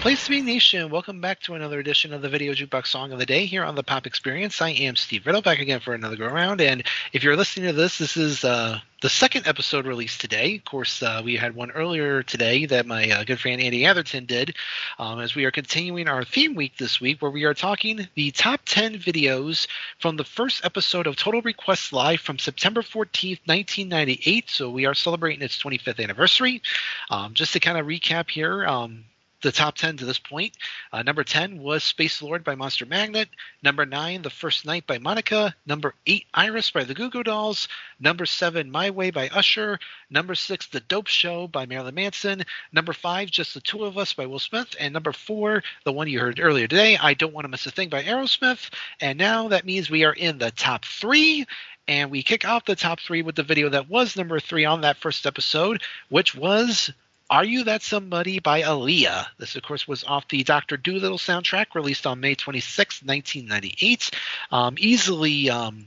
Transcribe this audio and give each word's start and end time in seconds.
Place 0.00 0.24
to 0.24 0.30
be 0.30 0.40
Nation, 0.40 0.88
welcome 0.88 1.20
back 1.20 1.40
to 1.40 1.56
another 1.56 1.78
edition 1.78 2.14
of 2.14 2.22
the 2.22 2.28
Video 2.30 2.54
Jukebox 2.54 2.86
Song 2.86 3.12
of 3.12 3.18
the 3.18 3.26
Day 3.26 3.44
here 3.44 3.62
on 3.62 3.74
the 3.74 3.82
Pop 3.82 4.06
Experience. 4.06 4.62
I 4.62 4.70
am 4.70 4.96
Steve 4.96 5.26
Riddle, 5.26 5.42
back 5.42 5.58
again 5.58 5.78
for 5.80 5.92
another 5.92 6.16
go 6.16 6.24
around. 6.24 6.62
And 6.62 6.82
if 7.12 7.22
you're 7.22 7.36
listening 7.36 7.66
to 7.66 7.74
this, 7.74 7.98
this 7.98 8.16
is 8.16 8.42
uh, 8.42 8.78
the 9.02 9.10
second 9.10 9.46
episode 9.46 9.86
released 9.86 10.22
today. 10.22 10.56
Of 10.56 10.64
course, 10.64 11.02
uh, 11.02 11.20
we 11.22 11.36
had 11.36 11.54
one 11.54 11.70
earlier 11.72 12.22
today 12.22 12.64
that 12.64 12.86
my 12.86 13.10
uh, 13.10 13.24
good 13.24 13.40
friend 13.40 13.60
Andy 13.60 13.84
Atherton 13.84 14.24
did, 14.24 14.56
um, 14.98 15.20
as 15.20 15.34
we 15.34 15.44
are 15.44 15.50
continuing 15.50 16.08
our 16.08 16.24
theme 16.24 16.54
week 16.54 16.78
this 16.78 16.98
week, 16.98 17.20
where 17.20 17.30
we 17.30 17.44
are 17.44 17.52
talking 17.52 18.08
the 18.14 18.30
top 18.30 18.62
10 18.64 18.94
videos 18.94 19.66
from 19.98 20.16
the 20.16 20.24
first 20.24 20.64
episode 20.64 21.06
of 21.06 21.16
Total 21.16 21.42
Request 21.42 21.92
Live 21.92 22.22
from 22.22 22.38
September 22.38 22.80
14th, 22.80 23.40
1998. 23.44 24.48
So 24.48 24.70
we 24.70 24.86
are 24.86 24.94
celebrating 24.94 25.42
its 25.42 25.62
25th 25.62 26.02
anniversary. 26.02 26.62
Um, 27.10 27.34
just 27.34 27.52
to 27.52 27.60
kind 27.60 27.76
of 27.76 27.84
recap 27.84 28.30
here, 28.30 28.66
um, 28.66 29.04
the 29.42 29.52
top 29.52 29.76
10 29.76 29.98
to 29.98 30.04
this 30.04 30.18
point. 30.18 30.56
Uh, 30.92 31.02
number 31.02 31.24
10 31.24 31.58
was 31.58 31.82
Space 31.82 32.22
Lord 32.22 32.44
by 32.44 32.54
Monster 32.54 32.86
Magnet. 32.86 33.28
Number 33.62 33.86
9, 33.86 34.22
The 34.22 34.30
First 34.30 34.66
Night 34.66 34.86
by 34.86 34.98
Monica. 34.98 35.54
Number 35.66 35.94
8, 36.06 36.26
Iris 36.34 36.70
by 36.70 36.84
the 36.84 36.94
Goo 36.94 37.10
Goo 37.10 37.22
Dolls. 37.22 37.68
Number 37.98 38.26
7, 38.26 38.70
My 38.70 38.90
Way 38.90 39.10
by 39.10 39.28
Usher. 39.28 39.78
Number 40.10 40.34
6, 40.34 40.66
The 40.68 40.80
Dope 40.80 41.06
Show 41.06 41.46
by 41.46 41.66
Marilyn 41.66 41.94
Manson. 41.94 42.42
Number 42.72 42.92
5, 42.92 43.30
Just 43.30 43.54
the 43.54 43.60
Two 43.60 43.84
of 43.84 43.98
Us 43.98 44.12
by 44.12 44.26
Will 44.26 44.38
Smith. 44.38 44.74
And 44.78 44.92
number 44.92 45.12
4, 45.12 45.62
the 45.84 45.92
one 45.92 46.08
you 46.08 46.20
heard 46.20 46.40
earlier 46.40 46.66
today, 46.66 46.96
I 46.96 47.14
Don't 47.14 47.32
Want 47.32 47.44
to 47.44 47.48
Miss 47.48 47.66
a 47.66 47.70
Thing 47.70 47.88
by 47.88 48.02
Aerosmith. 48.02 48.70
And 49.00 49.18
now 49.18 49.48
that 49.48 49.64
means 49.64 49.90
we 49.90 50.04
are 50.04 50.12
in 50.12 50.38
the 50.38 50.50
top 50.50 50.84
3 50.84 51.46
and 51.88 52.10
we 52.10 52.22
kick 52.22 52.46
off 52.46 52.66
the 52.66 52.76
top 52.76 53.00
three 53.00 53.22
with 53.22 53.34
the 53.34 53.42
video 53.42 53.68
that 53.70 53.88
was 53.88 54.16
number 54.16 54.38
three 54.38 54.64
on 54.64 54.82
that 54.82 54.98
first 54.98 55.26
episode, 55.26 55.82
which 56.08 56.36
was 56.36 56.92
are 57.30 57.44
You 57.44 57.64
That 57.64 57.82
Somebody 57.82 58.40
by 58.40 58.62
Aaliyah. 58.62 59.26
This, 59.38 59.54
of 59.54 59.62
course, 59.62 59.86
was 59.86 60.02
off 60.04 60.26
the 60.28 60.42
Dr. 60.42 60.76
Dolittle 60.76 61.16
soundtrack 61.16 61.76
released 61.76 62.06
on 62.06 62.18
May 62.18 62.34
26, 62.34 63.04
1998. 63.04 64.10
Um, 64.50 64.74
easily 64.78 65.48
um, 65.48 65.86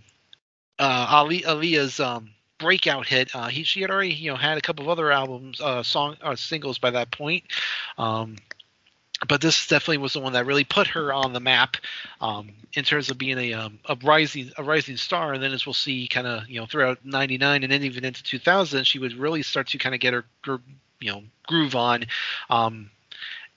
uh, 0.80 1.08
Ali, 1.10 1.42
Aaliyah's 1.42 2.00
um, 2.00 2.32
breakout 2.60 3.06
hit. 3.06 3.36
Uh, 3.36 3.48
he, 3.48 3.64
she 3.64 3.82
had 3.82 3.92
already 3.92 4.14
you 4.14 4.32
know 4.32 4.38
had 4.38 4.58
a 4.58 4.62
couple 4.62 4.86
of 4.86 4.90
other 4.90 5.12
albums, 5.12 5.60
uh, 5.60 5.84
song 5.84 6.16
uh, 6.22 6.36
singles 6.36 6.80
by 6.80 6.92
that 6.92 7.12
point. 7.12 7.44
Um, 7.98 8.38
but 9.28 9.42
this 9.42 9.68
definitely 9.68 10.00
was 10.00 10.14
the 10.14 10.20
one 10.20 10.34
that 10.34 10.46
really 10.46 10.64
put 10.64 10.88
her 10.88 11.14
on 11.14 11.34
the 11.34 11.40
map 11.40 11.78
um, 12.20 12.50
in 12.74 12.84
terms 12.84 13.10
of 13.10 13.18
being 13.18 13.38
a, 13.38 13.54
um, 13.54 13.80
a 13.86 13.98
rising 14.04 14.52
a 14.58 14.64
rising 14.64 14.98
star. 14.98 15.34
And 15.34 15.44
then, 15.44 15.54
as 15.54 15.66
we'll 15.66 15.74
see, 15.74 16.08
kind 16.08 16.28
of 16.28 16.50
you 16.50 16.60
know 16.60 16.66
throughout 16.66 17.06
'99 17.06 17.64
and 17.64 17.72
then 17.72 17.84
even 17.84 18.06
into 18.06 18.24
2000, 18.24 18.86
she 18.86 19.00
would 19.00 19.14
really 19.14 19.44
start 19.44 19.68
to 19.68 19.78
kind 19.78 19.94
of 19.94 20.02
get 20.02 20.14
her, 20.14 20.26
her 20.46 20.60
you 21.04 21.12
know 21.12 21.24
groove 21.46 21.76
on, 21.76 22.06
um, 22.50 22.90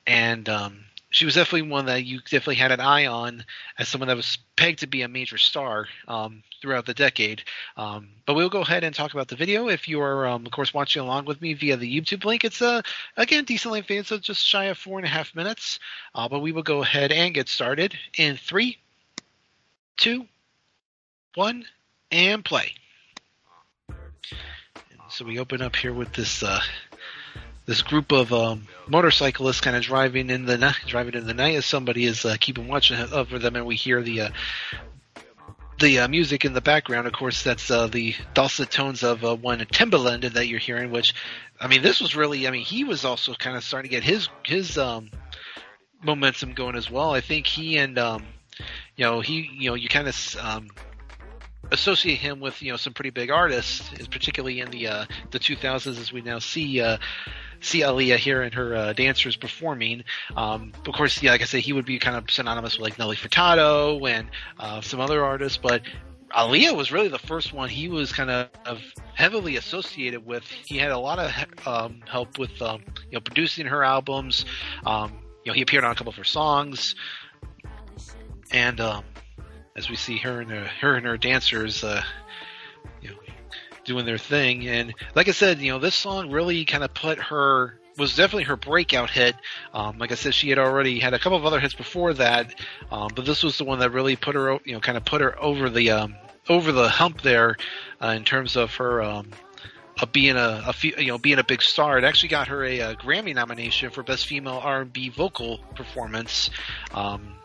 and 0.07 0.49
um, 0.49 0.85
she 1.11 1.25
was 1.25 1.35
definitely 1.35 1.71
one 1.71 1.87
that 1.87 2.05
you 2.05 2.19
definitely 2.19 2.57
had 2.57 2.73
an 2.73 2.81
eye 2.81 3.07
on 3.07 3.45
as 3.79 3.89
someone 3.89 4.09
that 4.09 4.17
was 4.17 4.39
pegged 4.57 4.81
to 4.81 4.87
be 4.87 5.03
a 5.03 5.09
major 5.09 5.39
star 5.39 5.87
um, 6.09 6.43
throughout 6.61 6.87
the 6.87 6.95
decade. 6.95 7.43
Um, 7.77 8.09
but 8.27 8.35
we'll 8.35 8.49
go 8.49 8.63
ahead 8.63 8.85
and 8.85 8.95
talk 8.95 9.15
about 9.15 9.29
the 9.29 9.37
video. 9.37 9.69
If 9.69 9.89
you 9.89 10.01
are, 10.01 10.27
um, 10.27 10.45
of 10.45 10.53
course, 10.53 10.75
watching 10.75 11.03
along 11.03 11.27
with 11.27 11.41
me 11.41 11.55
via 11.55 11.77
the 11.77 12.01
YouTube 12.01 12.25
link, 12.25 12.45
it's 12.45 12.61
uh, 12.61 12.83
again 13.17 13.45
decently 13.45 13.81
video, 13.81 14.03
so 14.03 14.19
just 14.19 14.45
shy 14.45 14.65
of 14.65 14.79
four 14.79 14.99
and 14.99 15.07
a 15.07 15.11
half 15.11 15.35
minutes. 15.35 15.79
Uh, 16.15 16.29
but 16.29 16.41
we 16.41 16.53
will 16.53 16.65
go 16.65 16.83
ahead 16.83 17.13
and 17.13 17.35
get 17.35 17.49
started 17.49 17.97
in 18.19 18.37
three, 18.37 18.79
two, 19.97 20.27
one, 21.35 21.65
and 22.11 22.45
play. 22.45 22.73
So 25.09 25.25
we 25.25 25.39
open 25.39 25.63
up 25.63 25.77
here 25.77 25.95
with 25.95 26.13
this 26.13 26.43
uh, 26.43 26.61
this 27.67 27.83
group 27.83 28.13
of 28.13 28.33
um, 28.33 28.67
motorcyclists 28.89 29.61
kind 29.61 29.77
of 29.77 29.83
driving 29.83 30.31
in 30.31 30.47
the 30.47 30.57
night, 30.57 30.77
driving 30.87 31.15
in 31.15 31.27
the 31.27 31.35
night 31.35 31.57
as 31.57 31.67
somebody 31.67 32.05
is 32.05 32.25
uh, 32.25 32.37
keeping 32.41 32.69
watch 32.69 32.93
over 32.93 33.39
them, 33.39 33.57
and 33.57 33.67
we 33.67 33.75
hear 33.75 34.03
the 34.03 34.23
uh, 34.23 34.29
the 35.81 35.99
uh, 36.01 36.09
music 36.09 36.45
in 36.45 36.53
the 36.53 36.61
background. 36.61 37.07
Of 37.07 37.13
course, 37.13 37.43
that's 37.43 37.71
uh, 37.71 37.89
the 37.89 38.15
dulcet 38.35 38.71
tones 38.71 39.03
of 39.03 39.25
uh, 39.25 39.35
one 39.35 39.59
Timbaland 39.59 40.33
that 40.33 40.47
you're 40.47 40.61
hearing. 40.61 40.91
Which, 40.91 41.13
I 41.61 41.67
mean, 41.67 41.83
this 41.83 42.01
was 42.01 42.17
really, 42.17 42.47
I 42.47 42.51
mean, 42.51 42.65
he 42.65 42.85
was 42.85 43.05
also 43.05 43.35
kind 43.35 43.57
of 43.57 43.65
starting 43.65 43.91
to 43.91 43.95
get 43.95 44.05
his 44.05 44.29
his 44.45 44.79
um, 44.79 45.11
momentum 46.03 46.53
going 46.53 46.77
as 46.77 46.91
well. 46.91 47.13
I 47.13 47.21
think 47.21 47.47
he 47.47 47.79
and 47.79 47.99
um, 47.99 48.25
you 48.95 49.05
know 49.05 49.21
he 49.21 49.51
you 49.53 49.71
know 49.71 49.75
you 49.75 49.89
kind 49.89 50.07
of 50.07 50.37
um, 50.41 50.69
associate 51.73 52.19
him 52.19 52.39
with 52.41 52.63
you 52.63 52.71
know 52.71 52.77
some 52.77 52.93
pretty 52.93 53.11
big 53.11 53.31
artists, 53.31 53.89
particularly 54.11 54.61
in 54.61 54.71
the 54.71 54.87
uh, 54.87 55.05
the 55.33 55.39
2000s, 55.39 55.99
as 55.99 56.13
we 56.13 56.23
now 56.23 56.39
see 56.39 56.81
uh, 56.81 56.99
see 57.61 57.81
Aaliyah 57.81 58.17
here 58.17 58.43
and 58.43 58.55
her 58.55 58.75
uh, 58.75 58.93
dancers 58.93 59.37
performing. 59.37 60.05
Um, 60.37 60.73
of 60.87 60.95
course, 60.95 61.23
yeah, 61.23 61.33
like 61.33 61.43
I 61.43 61.45
said, 61.45 61.61
he 61.61 61.73
would 61.73 61.87
be 61.87 61.99
kind 61.99 62.17
of 62.17 62.31
synonymous 62.31 62.79
with 62.79 62.83
like 62.83 62.99
Nelly 62.99 63.17
Furtado 63.17 64.09
and 64.09 64.29
uh, 64.59 64.81
some 64.81 65.01
other 65.01 65.25
artists, 65.25 65.59
but 65.59 65.83
Aaliyah 66.31 66.77
was 66.77 66.93
really 66.93 67.09
the 67.09 67.19
first 67.19 67.53
one 67.53 67.69
he 67.69 67.89
was 67.89 68.13
kind 68.13 68.31
of 68.31 68.81
heavily 69.15 69.57
associated 69.57 70.27
with. 70.27 70.45
He 70.45 70.77
had 70.77 70.91
a 70.91 70.99
lot 70.99 71.19
of 71.19 71.67
um, 71.67 72.03
help 72.07 72.39
with 72.39 72.61
um, 72.61 72.83
you 73.11 73.13
know 73.17 73.21
producing 73.21 73.67
her 73.67 73.83
albums. 73.83 74.45
Um, 74.85 75.13
you 75.45 75.51
know, 75.51 75.55
he 75.55 75.63
appeared 75.63 75.85
on 75.85 75.93
a 75.93 75.95
couple 75.95 76.11
of 76.11 76.17
her 76.17 76.25
songs, 76.25 76.97
and 78.51 78.81
um, 78.81 79.05
as 79.77 79.89
we 79.89 79.97
see 79.97 80.17
her 80.19 80.41
and 80.41 80.51
her, 80.51 80.65
her 80.81 80.97
and 80.97 81.07
her 81.07 81.17
dancers, 81.17 81.85
uh, 81.85 82.03
you 83.01 83.11
know, 83.11 83.17
doing 83.87 84.05
their 84.05 84.19
thing. 84.19 84.69
And 84.69 84.95
like 85.15 85.29
I 85.29 85.33
said, 85.33 85.61
you 85.61 85.73
know, 85.73 85.79
this 85.79 85.95
song 85.95 86.31
really 86.31 86.65
kind 86.65 86.85
of 86.85 86.93
put 86.93 87.19
her 87.19 87.79
was 87.97 88.15
definitely 88.15 88.45
her 88.45 88.57
breakout 88.57 89.11
hit. 89.11 89.37
Um, 89.73 89.99
like 89.99 90.13
I 90.13 90.17
said, 90.17 90.35
she 90.35 90.51
had 90.51 90.59
already 90.59 90.99
had 90.99 91.15
a 91.15 91.19
couple 91.19 91.39
of 91.39 91.47
other 91.47 91.61
hits 91.61 91.75
before 91.75 92.13
that, 92.15 92.55
um, 92.93 93.11
but 93.15 93.25
this 93.25 93.43
was 93.43 93.57
the 93.59 93.65
one 93.65 93.79
that 93.79 93.91
really 93.91 94.17
put 94.17 94.35
her, 94.35 94.59
you 94.65 94.75
know, 94.75 94.81
kind 94.81 94.99
of 94.99 95.05
put 95.05 95.21
her 95.21 95.41
over 95.43 95.71
the 95.71 95.93
um, 95.93 96.15
over 96.49 96.73
the 96.73 96.89
hump 96.89 97.23
there 97.23 97.57
uh, 98.03 98.09
in 98.09 98.25
terms 98.25 98.57
of 98.57 98.75
her. 98.77 99.03
Um, 99.03 99.31
of 99.99 100.13
being 100.13 100.37
a, 100.37 100.63
a, 100.67 100.75
you 100.83 101.07
know 101.07 101.17
being 101.17 101.39
a 101.39 101.43
big 101.43 101.63
star, 101.63 101.97
it 101.97 102.05
actually 102.05 102.29
got 102.29 102.49
her 102.49 102.63
a, 102.63 102.81
a 102.81 102.97
Grammy 102.97 103.35
nomination 103.35 103.89
for 103.89 104.03
Best 104.03 104.27
Female 104.27 104.61
R&B 104.63 105.09
Vocal 105.09 105.57
Performance. 105.75 106.51
Um, 106.93 107.37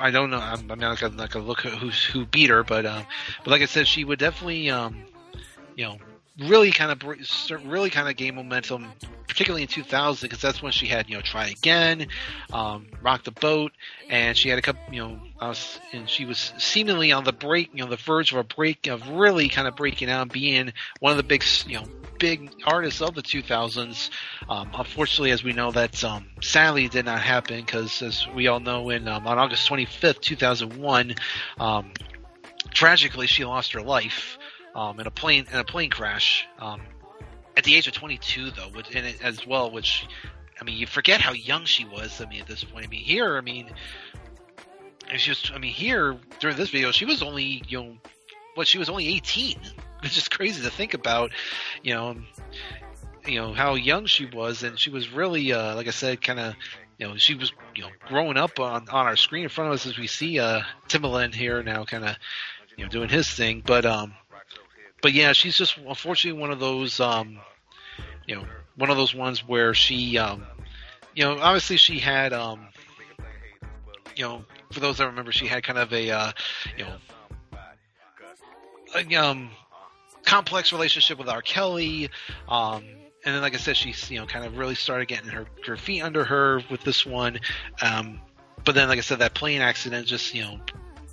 I 0.00 0.10
don't 0.10 0.30
know. 0.30 0.38
I'm, 0.38 0.70
I'm 0.70 0.78
not, 0.80 0.98
gonna, 0.98 1.14
not 1.14 1.30
gonna 1.30 1.44
look 1.44 1.64
at 1.66 1.72
who 1.72 1.90
who 1.90 2.26
beat 2.26 2.50
her, 2.50 2.64
but 2.64 2.84
uh, 2.84 3.02
but 3.44 3.50
like 3.50 3.62
I 3.62 3.66
said, 3.66 3.86
she 3.86 4.04
would 4.04 4.18
definitely 4.18 4.70
um, 4.70 5.04
you 5.76 5.84
know 5.84 5.98
really 6.38 6.70
kind 6.70 6.90
of 6.90 7.02
really 7.64 7.90
kind 7.90 8.08
of 8.08 8.16
gain 8.16 8.34
momentum, 8.34 8.92
particularly 9.26 9.62
in 9.62 9.68
2000, 9.68 10.26
because 10.26 10.42
that's 10.42 10.62
when 10.62 10.72
she 10.72 10.86
had 10.86 11.08
you 11.08 11.16
know 11.16 11.22
try 11.22 11.48
again, 11.48 12.08
um, 12.52 12.86
rock 13.00 13.24
the 13.24 13.30
boat, 13.30 13.72
and 14.10 14.36
she 14.36 14.48
had 14.48 14.58
a 14.58 14.62
couple 14.62 14.82
you 14.92 15.00
know 15.00 15.18
was, 15.40 15.80
and 15.92 16.08
she 16.08 16.24
was 16.24 16.52
seemingly 16.58 17.12
on 17.12 17.24
the 17.24 17.32
break 17.32 17.70
you 17.72 17.84
know 17.84 17.90
the 17.90 17.96
verge 17.96 18.32
of 18.32 18.38
a 18.38 18.44
break 18.44 18.86
of 18.86 19.08
really 19.08 19.48
kind 19.48 19.68
of 19.68 19.76
breaking 19.76 20.10
out, 20.10 20.32
being 20.32 20.72
one 21.00 21.12
of 21.12 21.16
the 21.16 21.22
big 21.22 21.44
you 21.66 21.78
know 21.78 21.84
big 22.18 22.50
artists 22.64 23.02
of 23.02 23.14
the 23.14 23.22
2000s. 23.22 24.10
Um, 24.48 24.70
unfortunately, 24.74 25.32
as 25.32 25.44
we 25.44 25.52
know, 25.52 25.70
that 25.72 26.02
um, 26.02 26.26
sadly 26.40 26.88
did 26.88 27.04
not 27.04 27.20
happen 27.20 27.60
because 27.60 28.02
as 28.02 28.26
we 28.34 28.46
all 28.46 28.60
know, 28.60 28.90
in 28.90 29.06
um, 29.08 29.26
on 29.26 29.38
August 29.38 29.68
25th, 29.68 30.20
2001. 30.20 31.14
Um, 31.58 31.92
tragically, 32.72 33.26
she 33.26 33.44
lost 33.44 33.72
her 33.72 33.82
life 33.82 34.38
um, 34.76 35.00
in 35.00 35.06
a 35.06 35.10
plane 35.10 35.46
in 35.50 35.58
a 35.58 35.64
plane 35.64 35.90
crash 35.90 36.46
um, 36.58 36.82
at 37.56 37.64
the 37.64 37.74
age 37.74 37.88
of 37.88 37.94
22, 37.94 38.50
though, 38.50 38.68
which, 38.68 38.94
and 38.94 39.06
it, 39.06 39.22
as 39.22 39.46
well. 39.46 39.70
Which 39.70 40.06
I 40.60 40.64
mean, 40.64 40.76
you 40.76 40.86
forget 40.86 41.20
how 41.20 41.32
young 41.32 41.64
she 41.64 41.84
was. 41.84 42.20
I 42.20 42.28
mean, 42.28 42.42
at 42.42 42.46
this 42.46 42.62
point, 42.62 42.84
I 42.84 42.88
mean, 42.88 43.02
here, 43.02 43.36
I 43.36 43.40
mean, 43.40 43.70
it's 45.10 45.24
just, 45.24 45.52
I 45.52 45.58
mean, 45.58 45.72
here 45.72 46.16
during 46.40 46.56
this 46.56 46.70
video, 46.70 46.92
she 46.92 47.06
was 47.06 47.22
only, 47.22 47.62
you 47.66 47.78
know, 47.78 47.96
what 48.54 48.68
she 48.68 48.78
was 48.78 48.88
only 48.88 49.08
18. 49.08 49.58
It's 50.02 50.14
just 50.14 50.30
crazy 50.30 50.62
to 50.62 50.70
think 50.70 50.92
about, 50.92 51.32
you 51.82 51.94
know, 51.94 52.16
you 53.26 53.40
know 53.40 53.54
how 53.54 53.74
young 53.74 54.04
she 54.04 54.26
was, 54.26 54.62
and 54.62 54.78
she 54.78 54.90
was 54.90 55.10
really, 55.10 55.52
uh, 55.52 55.74
like 55.74 55.88
I 55.88 55.90
said, 55.90 56.20
kind 56.20 56.38
of 56.38 56.54
you 56.98 57.08
know, 57.08 57.16
she 57.16 57.34
was, 57.34 57.50
you 57.74 57.82
know, 57.82 57.88
growing 58.06 58.36
up 58.36 58.60
on, 58.60 58.88
on 58.88 59.06
our 59.06 59.16
screen 59.16 59.44
in 59.44 59.48
front 59.48 59.68
of 59.68 59.74
us 59.74 59.86
as 59.86 59.98
we 59.98 60.06
see 60.06 60.38
uh, 60.38 60.60
Timbaland 60.88 61.34
here 61.34 61.62
now, 61.62 61.84
kind 61.84 62.04
of, 62.04 62.16
you 62.76 62.84
know, 62.84 62.90
doing 62.90 63.08
his 63.08 63.28
thing. 63.28 63.62
But 63.64 63.84
um, 63.84 64.14
but 65.06 65.14
yeah, 65.14 65.32
she's 65.34 65.56
just 65.56 65.78
unfortunately 65.78 66.40
one 66.40 66.50
of 66.50 66.58
those, 66.58 66.98
um, 66.98 67.38
you 68.26 68.34
know, 68.34 68.44
one 68.74 68.90
of 68.90 68.96
those 68.96 69.14
ones 69.14 69.46
where 69.46 69.72
she, 69.72 70.18
um, 70.18 70.44
you 71.14 71.22
know, 71.22 71.38
obviously 71.38 71.76
she 71.76 72.00
had, 72.00 72.32
um, 72.32 72.66
you 74.16 74.24
know, 74.24 74.44
for 74.72 74.80
those 74.80 74.98
that 74.98 75.06
remember, 75.06 75.30
she 75.30 75.46
had 75.46 75.62
kind 75.62 75.78
of 75.78 75.92
a, 75.92 76.10
uh, 76.10 76.32
you 76.76 76.86
know, 76.86 76.96
a, 78.96 79.14
um, 79.14 79.48
complex 80.24 80.72
relationship 80.72 81.18
with 81.18 81.28
R. 81.28 81.40
Kelly. 81.40 82.10
Um, 82.48 82.82
and 83.24 83.32
then, 83.32 83.42
like 83.42 83.54
I 83.54 83.58
said, 83.58 83.76
she's 83.76 84.10
you 84.10 84.18
know 84.18 84.26
kind 84.26 84.44
of 84.44 84.58
really 84.58 84.74
started 84.74 85.06
getting 85.06 85.28
her 85.28 85.46
her 85.68 85.76
feet 85.76 86.02
under 86.02 86.24
her 86.24 86.62
with 86.68 86.80
this 86.80 87.06
one. 87.06 87.38
Um, 87.80 88.20
but 88.64 88.74
then, 88.74 88.88
like 88.88 88.98
I 88.98 89.02
said, 89.02 89.20
that 89.20 89.34
plane 89.34 89.60
accident 89.60 90.08
just 90.08 90.34
you 90.34 90.42
know 90.42 90.58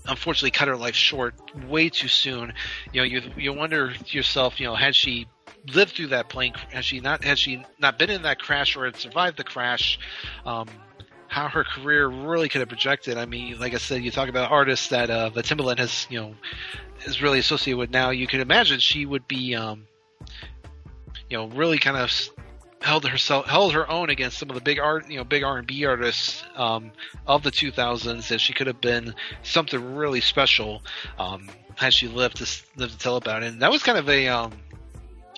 unfortunately 0.07 0.51
cut 0.51 0.67
her 0.67 0.75
life 0.75 0.95
short 0.95 1.35
way 1.67 1.89
too 1.89 2.07
soon. 2.07 2.53
You 2.91 3.01
know, 3.01 3.05
you 3.05 3.21
you 3.37 3.53
wonder 3.53 3.93
to 3.93 4.17
yourself, 4.17 4.59
you 4.59 4.65
know, 4.65 4.75
had 4.75 4.95
she 4.95 5.27
lived 5.73 5.95
through 5.95 6.07
that 6.07 6.29
plane, 6.29 6.53
had 6.71 6.85
she 6.85 6.99
not 6.99 7.23
had 7.23 7.39
she 7.39 7.63
not 7.79 7.97
been 7.97 8.09
in 8.09 8.23
that 8.23 8.39
crash 8.39 8.75
or 8.75 8.85
had 8.85 8.95
survived 8.95 9.37
the 9.37 9.43
crash, 9.43 9.99
um, 10.45 10.67
how 11.27 11.47
her 11.47 11.63
career 11.63 12.07
really 12.07 12.49
could 12.49 12.59
have 12.59 12.69
projected. 12.69 13.17
I 13.17 13.25
mean, 13.25 13.59
like 13.59 13.73
I 13.73 13.77
said, 13.77 14.03
you 14.03 14.11
talk 14.11 14.29
about 14.29 14.51
artists 14.51 14.89
that 14.89 15.09
uh, 15.09 15.29
that 15.29 15.45
Timbaland 15.45 15.79
has, 15.79 16.07
you 16.09 16.19
know, 16.19 16.35
is 17.05 17.21
really 17.21 17.39
associated 17.39 17.77
with 17.77 17.89
now. 17.89 18.11
You 18.11 18.27
could 18.27 18.41
imagine 18.41 18.79
she 18.79 19.05
would 19.05 19.27
be, 19.27 19.55
um, 19.55 19.87
you 21.29 21.37
know, 21.37 21.47
really 21.47 21.79
kind 21.79 21.97
of 21.97 22.11
held 22.83 23.07
herself 23.07 23.45
held 23.45 23.73
her 23.73 23.89
own 23.89 24.09
against 24.09 24.37
some 24.37 24.49
of 24.49 24.55
the 24.55 24.61
big 24.61 24.79
art, 24.79 25.09
you 25.09 25.17
know, 25.17 25.23
big 25.23 25.43
R 25.43 25.57
and 25.57 25.65
B 25.65 25.85
artists 25.85 26.43
um, 26.55 26.91
of 27.25 27.41
the 27.41 27.51
2000s. 27.51 28.27
That 28.27 28.39
she 28.39 28.53
could 28.53 28.67
have 28.67 28.81
been 28.81 29.15
something 29.41 29.95
really 29.95 30.21
special 30.21 30.83
um, 31.17 31.47
had 31.75 31.93
she 31.93 32.07
lived 32.07 32.37
to 32.37 32.63
lived 32.75 32.93
to 32.93 32.97
tell 32.97 33.15
about 33.15 33.43
it. 33.43 33.53
And 33.53 33.61
that 33.61 33.71
was 33.71 33.83
kind 33.83 33.97
of 33.97 34.09
a 34.09 34.27
um, 34.27 34.51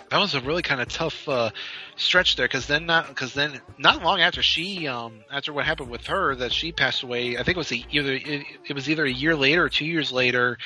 that 0.09 0.17
was 0.17 0.33
a 0.33 0.41
really 0.41 0.63
kind 0.63 0.81
of 0.81 0.87
tough 0.87 1.27
uh, 1.29 1.51
stretch 1.95 2.35
there 2.35 2.47
because 2.47 2.67
then 2.67 2.85
not 2.85 3.07
because 3.07 3.33
then 3.33 3.61
not 3.77 4.03
long 4.03 4.21
after 4.21 4.41
she 4.41 4.87
um, 4.87 5.19
after 5.31 5.53
what 5.53 5.65
happened 5.65 5.89
with 5.89 6.07
her 6.07 6.35
that 6.35 6.51
she 6.51 6.71
passed 6.71 7.03
away 7.03 7.37
I 7.37 7.43
think 7.43 7.57
it 7.57 7.57
was 7.57 7.71
a, 7.71 7.85
either 7.91 8.13
it, 8.13 8.45
it 8.67 8.73
was 8.73 8.89
either 8.89 9.05
a 9.05 9.11
year 9.11 9.35
later 9.35 9.63
or 9.63 9.69
two 9.69 9.85
years 9.85 10.11
later 10.11 10.57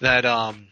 that 0.00 0.24
um 0.24 0.68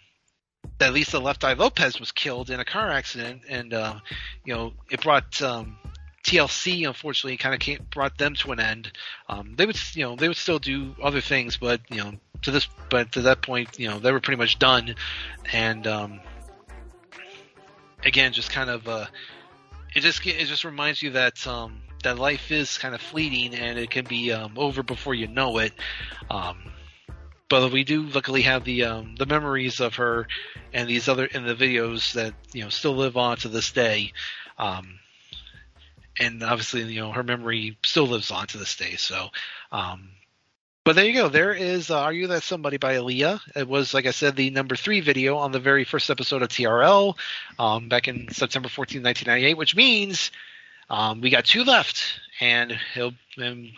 that 0.83 0.93
Lisa 0.93 1.19
Left 1.19 1.45
Eye 1.45 1.53
Lopez 1.53 2.01
was 2.01 2.13
killed 2.13 2.51
in 2.51 2.61
a 2.61 2.65
car 2.65 2.91
accident 2.91 3.43
and 3.49 3.73
uh, 3.73 4.01
you 4.45 4.55
know 4.55 4.73
it 4.91 5.01
brought 5.01 5.41
um, 5.41 5.77
TLC 6.25 6.87
unfortunately 6.87 7.37
kind 7.37 7.55
of 7.55 7.91
brought 7.91 8.19
them 8.19 8.35
to 8.35 8.53
an 8.53 8.61
end. 8.61 8.93
Um, 9.29 9.55
they 9.57 9.65
would 9.65 9.79
you 9.95 10.05
know 10.05 10.17
they 10.17 10.29
would 10.29 10.37
still 10.37 10.59
do 10.59 10.95
other 11.03 11.21
things 11.21 11.57
but 11.57 11.81
you 11.89 11.99
know 11.99 12.13
to 12.43 12.51
this 12.51 12.69
but 12.91 13.13
to 13.13 13.23
that 13.23 13.43
point 13.43 13.79
you 13.79 13.89
know 13.89 13.99
they 13.99 14.11
were 14.11 14.21
pretty 14.21 14.39
much 14.39 14.59
done 14.59 14.95
and 15.53 15.87
um, 15.87 16.21
again, 18.05 18.33
just 18.33 18.51
kind 18.51 18.71
of 18.71 18.89
uh, 18.89 19.07
it 19.95 20.01
just 20.01 20.25
it 20.27 20.47
just 20.47 20.65
reminds 20.65 21.03
you 21.03 21.11
that 21.11 21.47
um, 21.47 21.81
that 22.03 22.19
life 22.19 22.51
is 22.51 22.79
kind 22.79 22.95
of 22.95 23.01
fleeting 23.01 23.55
and 23.55 23.79
it 23.79 23.91
can 23.91 24.05
be 24.05 24.33
um, 24.33 24.55
over 24.57 24.83
before 24.83 25.15
you 25.15 25.29
know 25.29 25.59
it. 25.59 25.73
Um, 26.31 26.57
but 27.53 27.71
we 27.71 27.85
do 27.85 28.05
luckily 28.05 28.41
have 28.41 28.65
the 28.65 28.85
um, 28.85 29.15
the 29.19 29.27
memories 29.27 29.79
of 29.81 29.97
her 29.97 30.27
and 30.73 30.89
these 30.89 31.07
other 31.07 31.27
in 31.27 31.45
the 31.45 31.55
videos 31.55 32.15
that 32.15 32.33
you 32.55 32.63
know 32.63 32.71
still 32.71 32.97
live 32.97 33.19
on 33.19 33.37
to 33.37 33.49
this 33.51 33.73
day. 33.73 34.15
Um, 34.57 34.99
and 36.19 36.43
obviously, 36.43 36.83
you 36.85 37.03
know, 37.03 37.13
her 37.13 37.23
memory 37.23 37.77
still 37.85 38.07
lives 38.07 38.31
on 38.31 38.47
to 38.47 38.57
this 38.57 38.75
day. 38.77 38.97
So, 38.97 39.29
um, 39.71 40.09
but 40.83 40.97
there 40.97 41.05
you 41.05 41.13
go. 41.13 41.29
There 41.29 41.53
is 41.53 41.91
uh, 41.91 42.01
"Are 42.01 42.13
You 42.13 42.27
That 42.29 42.43
Somebody" 42.43 42.79
by 42.79 42.95
Aaliyah. 42.95 43.41
It 43.55 43.69
was, 43.69 43.93
like 43.93 44.07
I 44.07 44.13
said, 44.13 44.35
the 44.35 44.49
number 44.49 44.75
three 44.75 45.01
video 45.01 45.37
on 45.37 45.53
the 45.53 45.61
very 45.61 45.85
first 45.85 46.09
episode 46.09 46.41
of 46.41 46.49
TRL 46.49 47.19
um, 47.59 47.91
back 47.91 48.09
in 48.09 48.31
September 48.31 48.71
14, 48.71 49.03
1998, 49.03 49.59
which 49.59 49.77
means 49.77 50.31
um, 50.89 51.21
we 51.21 51.29
got 51.29 51.45
two 51.45 51.65
left, 51.65 52.19
and 52.41 52.73
he'll 52.95 53.13
and 53.37 53.73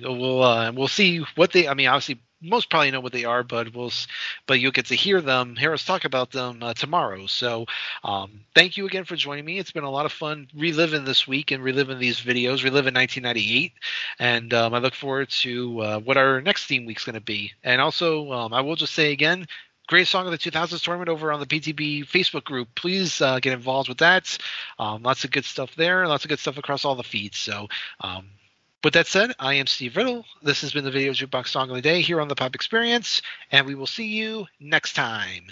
we'll 0.00 0.44
uh, 0.44 0.70
we'll 0.70 0.86
see 0.86 1.24
what 1.34 1.50
they. 1.50 1.66
I 1.66 1.74
mean, 1.74 1.88
obviously, 1.88 2.20
most 2.44 2.70
probably 2.70 2.90
know 2.90 3.00
what 3.00 3.12
they 3.12 3.24
are, 3.24 3.42
but 3.42 3.74
we'll 3.74 3.92
but 4.46 4.60
you'll 4.60 4.72
get 4.72 4.86
to 4.86 4.94
hear 4.94 5.20
them, 5.20 5.56
hear 5.56 5.72
us 5.72 5.84
talk 5.84 6.04
about 6.04 6.30
them 6.30 6.62
uh, 6.62 6.74
tomorrow. 6.74 7.26
So, 7.26 7.66
um, 8.04 8.40
thank 8.54 8.76
you 8.76 8.86
again 8.86 9.04
for 9.04 9.16
joining 9.16 9.44
me. 9.44 9.58
It's 9.58 9.72
been 9.72 9.84
a 9.84 9.90
lot 9.90 10.06
of 10.06 10.12
fun 10.12 10.48
reliving 10.54 11.04
this 11.04 11.26
week 11.26 11.50
and 11.50 11.62
reliving 11.62 11.98
these 11.98 12.20
videos, 12.20 12.62
reliving 12.62 12.94
1998, 12.94 13.72
and 14.18 14.52
um, 14.54 14.74
I 14.74 14.78
look 14.78 14.94
forward 14.94 15.30
to 15.30 15.80
uh, 15.80 16.00
what 16.00 16.16
our 16.16 16.40
next 16.40 16.66
theme 16.66 16.84
week's 16.86 17.04
going 17.04 17.14
to 17.14 17.20
be. 17.20 17.52
And 17.62 17.80
also, 17.80 18.32
um, 18.32 18.52
I 18.52 18.60
will 18.60 18.76
just 18.76 18.94
say 18.94 19.12
again. 19.12 19.46
Great 19.86 20.08
song 20.08 20.24
of 20.24 20.32
the 20.32 20.38
2000s 20.38 20.82
tournament 20.82 21.10
over 21.10 21.30
on 21.30 21.40
the 21.40 21.46
PTB 21.46 22.06
Facebook 22.06 22.44
group. 22.44 22.68
Please 22.74 23.20
uh, 23.20 23.38
get 23.38 23.52
involved 23.52 23.90
with 23.90 23.98
that. 23.98 24.38
Um, 24.78 25.02
lots 25.02 25.24
of 25.24 25.30
good 25.30 25.44
stuff 25.44 25.74
there. 25.76 26.08
Lots 26.08 26.24
of 26.24 26.30
good 26.30 26.38
stuff 26.38 26.56
across 26.56 26.86
all 26.86 26.94
the 26.94 27.02
feeds. 27.02 27.36
So 27.36 27.68
um, 28.00 28.30
with 28.84 28.94
that 28.94 29.06
said, 29.06 29.32
I 29.38 29.54
am 29.54 29.66
Steve 29.66 29.96
Riddle. 29.96 30.26
This 30.42 30.60
has 30.60 30.72
been 30.74 30.84
the 30.84 30.90
Video 30.90 31.12
Jukebox 31.12 31.48
Song 31.48 31.70
of 31.70 31.74
the 31.74 31.80
Day 31.80 32.02
here 32.02 32.20
on 32.20 32.28
the 32.28 32.34
Pop 32.34 32.54
Experience, 32.54 33.22
and 33.50 33.66
we 33.66 33.74
will 33.74 33.86
see 33.86 34.06
you 34.06 34.46
next 34.60 34.92
time. 34.92 35.46